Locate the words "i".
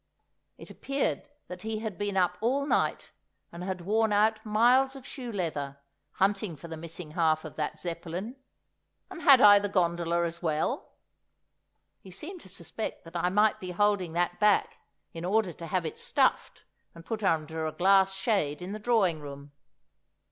9.41-9.59, 13.15-13.29